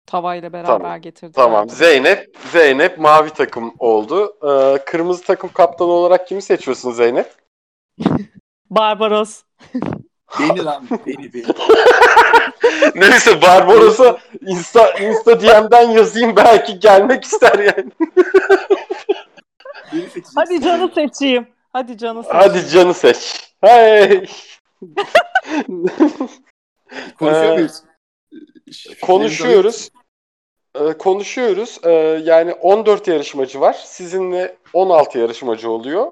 [0.05, 1.01] tavayla beraber Tamam.
[1.01, 1.33] getirdiler.
[1.33, 1.69] Tamam.
[1.69, 4.37] Zeynep, Zeynep mavi takım oldu.
[4.43, 7.35] Ee, kırmızı takım kaptanı olarak kimi seçiyorsun Zeynep?
[8.69, 9.43] Barbaros.
[10.39, 11.45] Beni lan beni beni.
[12.95, 17.91] Neyse Barbaros'a Insta, Insta DM'den yazayım belki gelmek ister yani.
[20.35, 21.47] Hadi canı seçeyim.
[21.73, 22.43] Hadi canı seçeyim.
[22.43, 23.51] Hadi canı seç.
[23.61, 24.25] Hey.
[27.19, 27.83] Konuşuyor Ee, muyuz?
[29.01, 29.89] konuşuyoruz.
[30.75, 31.79] Ee, konuşuyoruz.
[31.83, 31.91] Ee,
[32.23, 33.73] yani 14 yarışmacı var.
[33.73, 36.11] Sizinle 16 yarışmacı oluyor.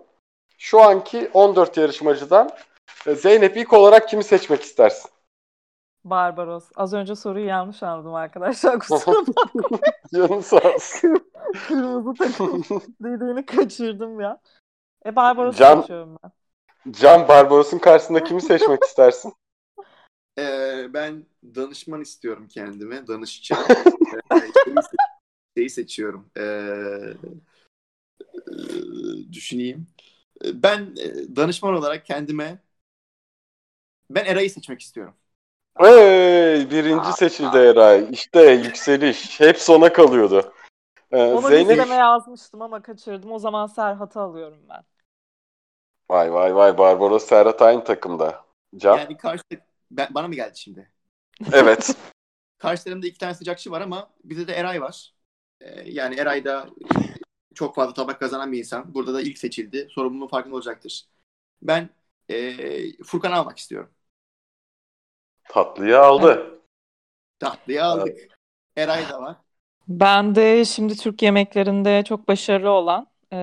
[0.58, 2.50] Şu anki 14 yarışmacıdan
[3.08, 5.10] e, Zeynep ilk olarak kimi seçmek istersin?
[6.10, 6.70] Barbaros.
[6.76, 8.80] Az önce soruyu yanlış anladım arkadaşlar.
[8.80, 9.82] Kusura bakmayın.
[10.14, 11.32] Canın sağ olsun.
[11.68, 12.64] Kırmızı takım
[13.02, 14.42] dediğini kaçırdım ya.
[15.06, 16.32] E Barbaros'u Can- seçiyorum ben.
[16.92, 19.34] Can Barbaros'un karşısında kimi seçmek istersin?
[20.40, 23.08] Ee, ben danışman istiyorum kendime.
[23.08, 23.64] Danışacağım.
[24.36, 24.40] Ee,
[25.58, 26.30] şeyi seçiyorum.
[26.38, 26.44] Ee,
[28.34, 28.54] e,
[29.34, 29.88] düşüneyim.
[30.46, 32.60] Ee, Ben e, danışman olarak kendime
[34.10, 35.14] ben Eray'ı seçmek istiyorum.
[35.80, 38.08] Hey, birinci seçildi Eray.
[38.12, 39.40] İşte yükseliş.
[39.40, 40.54] Hep sona kalıyordu.
[41.12, 43.32] Ee, Onu Zeynep listeme yazmıştım ama kaçırdım.
[43.32, 44.84] O zaman Serhat'ı alıyorum ben.
[46.10, 48.46] Vay vay vay Barbaros Serhat aynı takımda.
[48.76, 48.98] Can?
[48.98, 49.44] Yani karşı
[49.92, 50.92] ben, bana mı geldi şimdi?
[51.52, 51.96] Evet.
[52.58, 55.14] Karşılarında iki tane sıcakçı var ama bizde de Eray var.
[55.62, 56.70] Ee, yani Eray da
[57.56, 58.94] çok fazla tabak kazanan bir insan.
[58.94, 59.88] Burada da ilk seçildi.
[59.92, 61.06] Sorumluluğun farkında olacaktır.
[61.62, 61.90] Ben
[62.30, 63.90] e, Furkan'ı almak istiyorum.
[65.50, 66.62] Tatlıyı aldı.
[67.40, 68.18] Tatlıyı aldık.
[68.78, 69.36] Eray da var.
[69.88, 73.40] Ben de şimdi Türk yemeklerinde çok başarılı olan, e,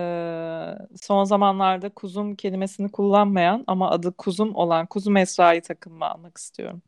[1.02, 6.82] son zamanlarda kuzum kelimesini kullanmayan ama adı kuzum olan Kuzum Esra'yı takımıma almak istiyorum.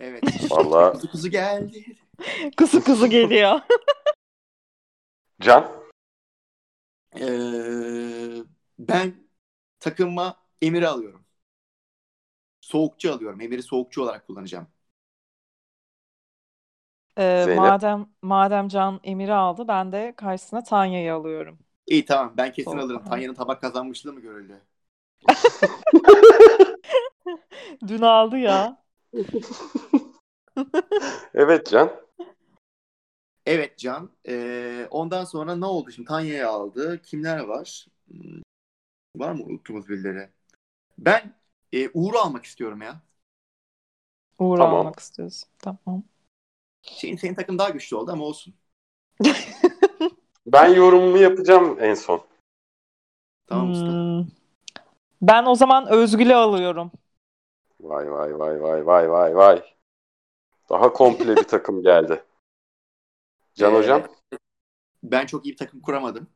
[0.00, 0.22] Evet.
[0.50, 1.84] Vallahi Kuzu kuzu geldi.
[2.56, 3.60] Kuzu kuzu geliyor.
[5.40, 5.72] Can.
[7.20, 8.44] Ee,
[8.78, 9.14] ben
[9.80, 11.25] takıma Emir'i alıyorum.
[12.66, 13.40] Soğukçu alıyorum.
[13.40, 14.66] Emir'i soğukçu olarak kullanacağım.
[17.18, 17.56] E, Zeynep?
[17.56, 21.58] madem madem Can Emir'i aldı, ben de karşısına Tanya'yı alıyorum.
[21.86, 22.78] İyi tamam ben kesin Soğuk.
[22.78, 23.04] alırım.
[23.04, 24.60] Tanya'nın tabak kazanmışlığı mı görüldü?
[27.88, 28.82] Dün aldı ya.
[31.34, 31.92] Evet Can.
[33.46, 34.10] Evet Can.
[34.28, 36.08] Ee, ondan sonra ne oldu şimdi?
[36.08, 37.02] Tanya'yı aldı.
[37.02, 37.86] Kimler var?
[38.08, 38.42] Hmm,
[39.16, 40.28] Var mı unuttuğumuz birileri?
[40.98, 41.34] Ben
[41.72, 43.02] e, Uğur'u almak istiyorum ya.
[44.38, 44.80] Uğur Tamam.
[44.80, 45.48] almak istiyorsun.
[45.58, 46.02] Tamam.
[46.82, 48.54] Senin, senin takım daha güçlü oldu ama olsun.
[50.46, 52.22] Ben yorumumu yapacağım en son.
[53.46, 53.92] Tamam usta.
[53.92, 54.26] Hmm.
[55.22, 56.92] Ben o zaman Özgül'ü alıyorum.
[57.80, 59.62] Vay vay vay vay vay vay vay.
[60.70, 62.24] Daha komple bir takım geldi.
[63.54, 64.02] Can Ee, hocam.
[65.02, 66.28] Ben çok iyi bir takım kuramadım.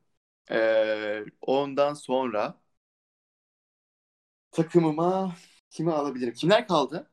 [0.50, 2.60] Ee, ondan sonra
[4.52, 5.32] takımıma
[5.70, 6.34] kimi alabilirim?
[6.34, 7.10] Kimler kaldı?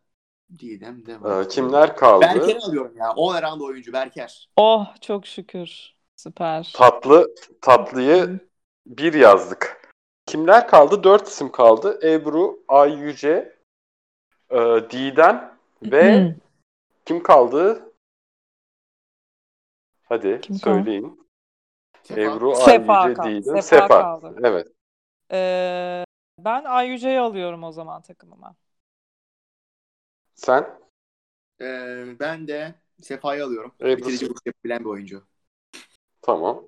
[0.60, 1.46] Didem de var.
[1.46, 2.22] Ee, kimler kaldı?
[2.22, 3.14] Berker'i alıyorum ya.
[3.18, 4.50] All around oyuncu Berker.
[4.56, 5.94] Oh çok şükür.
[6.16, 6.74] Süper.
[6.76, 8.40] Tatlı tatlıyı
[8.86, 9.92] bir yazdık.
[10.26, 11.04] Kimler kaldı?
[11.04, 12.00] Dört isim kaldı.
[12.04, 13.58] Ebru, Ay Yüce,
[14.50, 14.58] e,
[14.90, 16.36] Didem ve Hmm.
[17.06, 17.94] kim kaldı?
[20.04, 20.76] Hadi Kim kaldı?
[20.76, 21.28] söyleyin.
[22.04, 22.22] Sefa.
[22.22, 23.30] Ebru, Sefa Ay Yüce, kaldı.
[23.30, 23.88] Didem, Sefa Sefa.
[23.88, 24.36] kaldı.
[24.44, 24.68] Evet.
[25.32, 26.04] Ee,
[26.40, 28.56] ben Ayyüce'yi alıyorum o zaman takımıma.
[30.36, 30.80] Sen?
[31.62, 33.72] Ee, ben de Sefa'yı alıyorum.
[33.82, 33.98] Ebru.
[33.98, 35.24] Bitirici vuruş yapabilen bir oyuncu.
[36.22, 36.64] Tamam.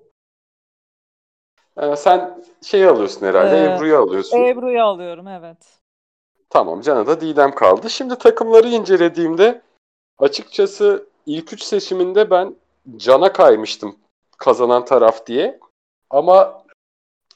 [1.76, 3.56] Ee, sen şeyi alıyorsun herhalde.
[3.56, 4.38] Ee, Ebru'yu alıyorsun.
[4.38, 5.78] Ebru'yu alıyorum evet.
[6.50, 7.90] Tamam Can'a da Didem kaldı.
[7.90, 9.62] Şimdi takımları incelediğimde
[10.18, 12.56] açıkçası ilk üç seçiminde ben
[12.96, 13.96] Can'a kaymıştım
[14.38, 15.60] kazanan taraf diye.
[16.10, 16.64] Ama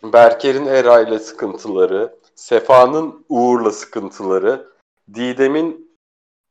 [0.03, 4.69] Berker'in Eray'la sıkıntıları, Sefa'nın Uğur'la sıkıntıları,
[5.15, 5.99] Didem'in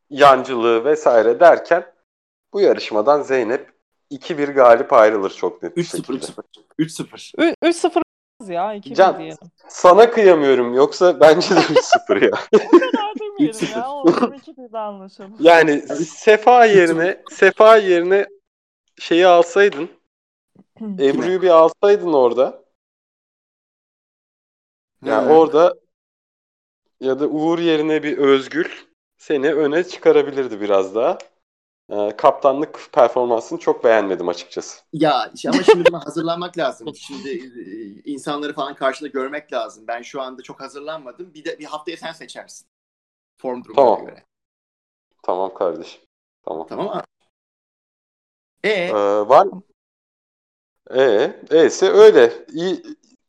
[0.10, 1.93] yancılığı vesaire derken
[2.54, 3.74] bu yarışmadan Zeynep
[4.12, 6.26] 2-1 galip ayrılır çok net bir 3-0 şekilde.
[6.26, 6.43] 3-0.
[6.80, 7.34] 3-0.
[7.41, 8.02] Ü- 3-0
[8.52, 9.38] ya 2 Can- diyelim.
[9.67, 12.32] Sana kıyamıyorum yoksa bence de 3-0 ya.
[12.32, 13.78] Kadar demeyelim 3-0.
[13.78, 13.89] ya.
[13.91, 15.36] Olsun 2 anlaşalım.
[15.39, 18.28] Yani Sefa yerine Sefa yerine
[19.00, 19.89] şeyi alsaydın,
[20.82, 22.62] Ebru'yu bir alsaydın orada.
[25.05, 25.33] Yani Hı.
[25.33, 25.75] orada
[26.99, 28.69] ya da Uğur yerine bir Özgül
[29.17, 31.17] seni öne çıkarabilirdi biraz daha.
[31.89, 34.81] Ee, kaptanlık performansını çok beğenmedim açıkçası.
[34.93, 36.95] Ya ama şimdi buna hazırlanmak lazım.
[36.95, 39.85] Şimdi e, insanları falan karşında görmek lazım.
[39.87, 41.33] Ben şu anda çok hazırlanmadım.
[41.33, 42.67] Bir de bir haftaya sen seçersin.
[43.37, 44.05] Form durumuna Tamam.
[44.05, 44.23] göre.
[45.23, 46.01] Tamam kardeşim.
[46.45, 46.67] Tamam.
[46.69, 47.03] Tamam mı?
[48.63, 48.93] E Ee,
[49.29, 49.47] var?
[50.91, 52.45] E, E'si öyle.
[52.53, 52.83] İyi,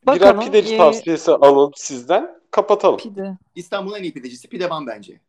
[0.07, 2.40] birer Bakalım, pideci iyi- tavsiyesi alalım sizden.
[2.51, 2.97] Kapatalım.
[2.99, 3.38] Pide.
[3.55, 5.21] İstanbul'un en iyi pidecisi Pideban bence.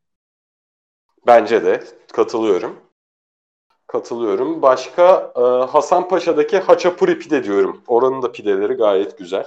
[1.27, 1.83] Bence de.
[2.13, 2.79] Katılıyorum.
[3.87, 4.61] Katılıyorum.
[4.61, 7.83] Başka e, Hasanpaşa'daki Haçapuri pide diyorum.
[7.87, 9.45] Oranın da pideleri gayet güzel.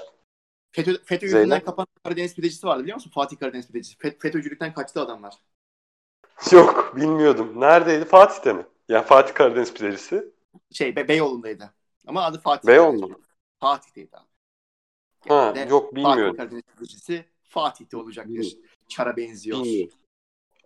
[0.72, 3.10] FETÖ, FETÖ yüzünden kapanan Karadeniz pidecisi vardı biliyor musun?
[3.14, 3.96] Fatih Karadeniz pidecisi.
[3.96, 5.34] Fe- FETÖ'cülükten kaçtı adamlar.
[6.52, 7.60] Yok bilmiyordum.
[7.60, 8.04] Neredeydi?
[8.04, 8.66] Fatih'te mi?
[8.88, 10.32] Ya Fatih Karadeniz pidecisi.
[10.72, 11.74] Şey Be- Beyoğlu'ndaydı.
[12.06, 12.68] Ama adı Fatih.
[12.68, 13.26] Beyoğlu Karadeniz.
[13.60, 14.27] Fatih'teydi abi.
[15.28, 16.36] Ha, yok Fatih bilmiyorum.
[16.76, 18.32] Pidecisi Fatih'te olacaktır.
[18.32, 18.58] Bilmiyorum.
[18.88, 19.58] Çara benziyor.
[19.64, 19.92] Bilmiyorum.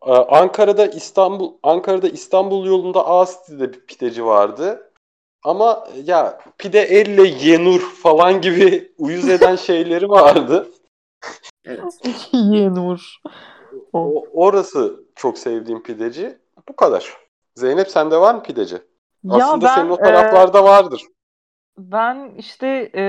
[0.06, 4.92] Ee, Ankara'da İstanbul Ankara'da İstanbul yolunda Ağasti'de bir pideci vardı.
[5.44, 10.68] Ama ya pide elle yenur falan gibi uyuz eden şeyleri vardı.
[11.64, 12.00] Evet.
[12.32, 13.16] Yenur.
[13.92, 16.38] O, orası çok sevdiğim pideci.
[16.68, 17.16] Bu kadar.
[17.56, 18.74] Zeynep sende var mı pideci?
[19.24, 21.02] Ya Aslında ben senin o e, taraflarda vardır.
[21.78, 23.04] Ben işte e,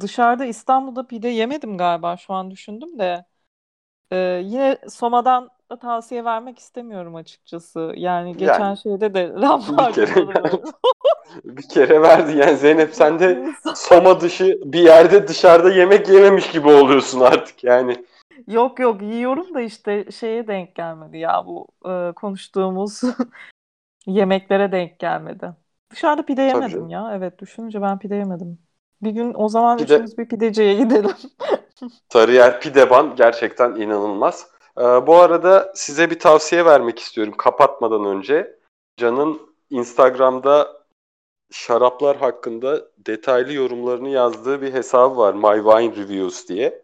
[0.00, 3.24] dışarıda İstanbul'da pide yemedim galiba şu an düşündüm de.
[4.10, 7.92] E, yine Soma'dan da tavsiye vermek istemiyorum açıkçası.
[7.96, 10.52] Yani geçen Yani, şeyde de lahmacun kere-.
[11.44, 16.68] Bir kere verdi yani Zeynep sen de Soma dışı bir yerde dışarıda yemek yememiş gibi
[16.68, 18.04] oluyorsun artık yani.
[18.46, 23.00] Yok yok yiyorum da işte şeye denk gelmedi ya bu e, konuştuğumuz
[24.06, 25.52] yemeklere denk gelmedi.
[25.90, 26.88] Dışarıda pide yemedim canım.
[26.88, 27.10] ya.
[27.14, 28.58] Evet düşününce ben pide yemedim.
[29.02, 31.10] Bir gün o zaman Pide- üçümüz bir pideciye gidelim.
[32.12, 34.46] Sarıyer Pideban gerçekten inanılmaz.
[34.78, 38.58] Ee, bu arada size bir tavsiye vermek istiyorum kapatmadan önce.
[38.96, 40.78] Can'ın Instagram'da
[41.50, 45.34] şaraplar hakkında detaylı yorumlarını yazdığı bir hesabı var.
[45.34, 46.82] My Wine Reviews diye.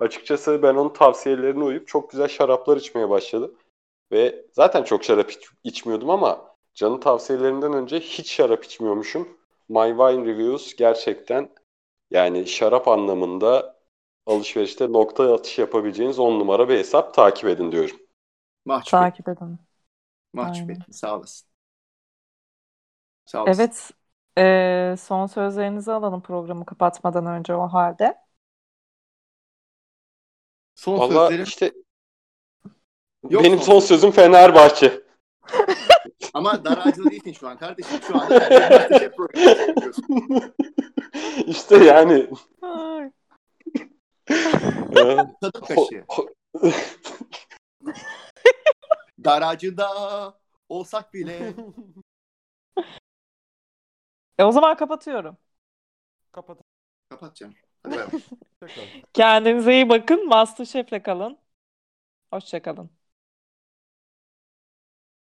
[0.00, 3.54] Açıkçası ben onun tavsiyelerine uyup çok güzel şaraplar içmeye başladım.
[4.12, 9.28] Ve zaten çok şarap iç- içmiyordum ama Can'ın tavsiyelerinden önce hiç şarap içmiyormuşum.
[9.70, 11.50] My Wine Reviews gerçekten
[12.12, 13.76] yani şarap anlamında
[14.26, 17.96] alışverişte nokta atış yapabileceğiniz 10 numara bir hesap takip edin diyorum.
[18.66, 19.58] Mahcup, Takip edin.
[20.32, 20.92] mahcup ettin.
[20.92, 21.48] Sağ olasın.
[23.24, 23.70] Sağ olasın.
[23.70, 23.90] Evet.
[24.36, 28.18] eee, son sözlerinizi alalım programı kapatmadan önce o halde.
[30.74, 31.72] Son Valla sözlerim işte
[33.28, 33.80] Yok benim son son söz.
[33.80, 35.02] sözüm Fenerbahçe.
[36.36, 38.00] ama daracılı değilsin şu an kardeşim.
[38.06, 38.38] Şu anda
[39.16, 40.54] programı yapıyorsun.
[41.46, 42.30] işte yani
[42.62, 43.10] Ay.
[44.90, 46.04] e, Tadım kaşığı.
[46.08, 46.34] ho-
[49.24, 49.88] Daracıda
[50.68, 51.52] olsak bile.
[54.38, 55.36] E, o zaman kapatıyorum.
[56.32, 56.58] Kapat.
[57.10, 57.54] Kapatacağım.
[57.82, 57.96] Hadi.
[59.12, 60.28] Kendinize iyi bakın.
[60.28, 61.38] Masterchef'le kalın.
[62.30, 62.90] Hoşça kalın.